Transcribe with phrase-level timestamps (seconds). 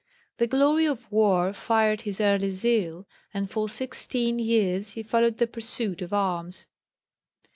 [0.37, 3.05] The glory of war fired his early zeal,
[3.35, 6.65] and for sixteen years he followed the pursuit of arms.